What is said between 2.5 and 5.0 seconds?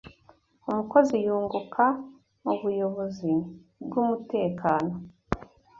ubuyobozi bwumutekano